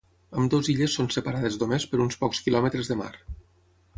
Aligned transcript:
Ambdues 0.43 0.69
illes 0.73 0.95
són 0.99 1.09
separades 1.15 1.59
només 1.63 1.85
per 1.93 2.01
uns 2.07 2.19
pocs 2.23 2.43
quilòmetres 2.47 2.93
de 2.93 3.01
mar. 3.03 3.13